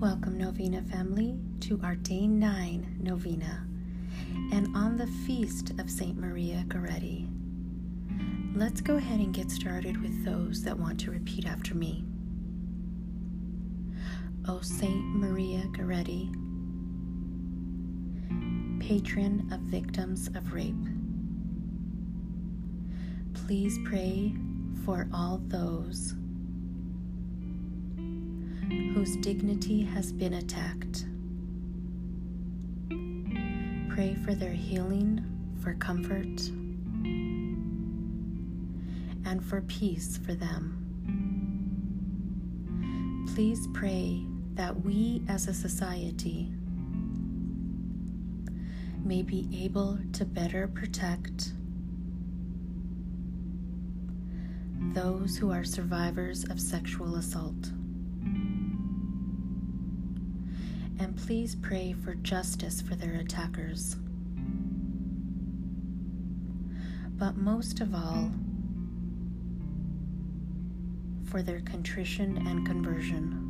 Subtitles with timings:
[0.00, 3.66] Welcome, Novena family, to our Day 9 Novena
[4.52, 6.18] and on the feast of St.
[6.18, 7.26] Maria Goretti.
[8.54, 12.04] Let's go ahead and get started with those that want to repeat after me.
[14.46, 16.30] O Saint Maria Goretti,
[18.78, 20.74] patron of victims of rape,
[23.32, 24.34] please pray
[24.84, 26.14] for all those
[28.96, 31.04] whose dignity has been attacked.
[33.94, 35.22] Pray for their healing,
[35.60, 36.40] for comfort,
[39.26, 40.82] and for peace for them.
[43.34, 46.50] Please pray that we as a society
[49.04, 51.52] may be able to better protect
[54.94, 57.72] those who are survivors of sexual assault.
[60.98, 63.96] And please pray for justice for their attackers.
[67.18, 68.30] But most of all,
[71.24, 73.42] for their contrition and conversion.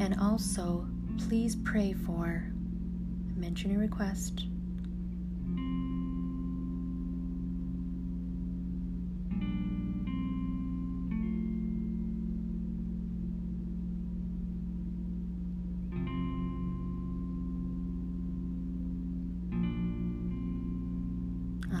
[0.00, 0.86] And also,
[1.18, 2.50] please pray for,
[3.36, 4.46] mention your request.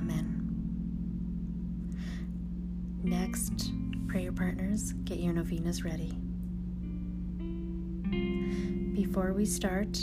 [0.00, 0.36] Amen.
[3.02, 3.72] Next,
[4.08, 6.16] prayer partners, get your novenas ready.
[8.94, 9.98] Before we start,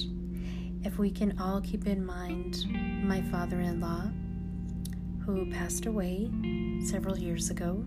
[0.84, 2.66] if we can all keep in mind
[3.04, 4.04] my father in law,
[5.28, 6.32] who passed away
[6.82, 7.84] several years ago.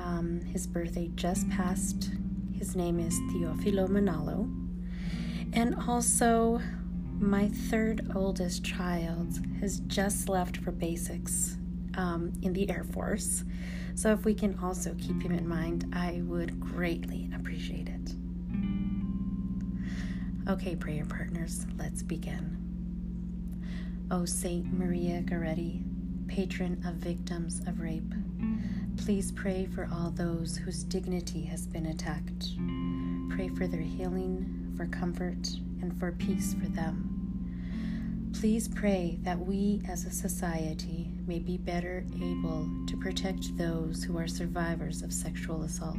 [0.00, 2.10] Um, his birthday just passed.
[2.56, 4.48] His name is Teofilo Manalo.
[5.52, 6.62] And also,
[7.18, 11.56] my third oldest child has just left for basics
[11.96, 13.44] um, in the Air Force.
[13.94, 18.14] So, if we can also keep him in mind, I would greatly appreciate it.
[20.48, 22.56] Okay, prayer partners, let's begin.
[24.10, 25.82] O Saint Maria Goretti,
[26.28, 28.14] patron of victims of rape,
[28.98, 32.50] please pray for all those whose dignity has been attacked.
[33.30, 35.48] Pray for their healing, for comfort,
[35.80, 38.30] and for peace for them.
[38.38, 44.18] Please pray that we as a society may be better able to protect those who
[44.18, 45.96] are survivors of sexual assault.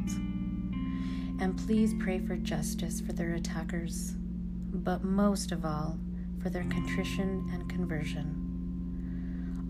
[1.40, 4.14] And please pray for justice for their attackers,
[4.72, 5.98] but most of all,
[6.40, 8.44] for their contrition and conversion.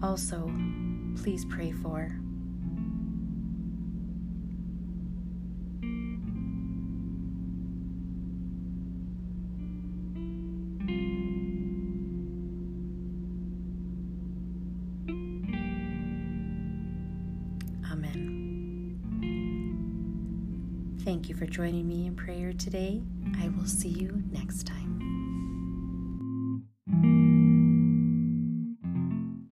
[0.02, 0.52] Also,
[1.22, 2.20] please pray for
[17.90, 18.98] Amen.
[21.04, 23.02] Thank you for joining me in prayer today.
[23.40, 24.97] I will see you next time.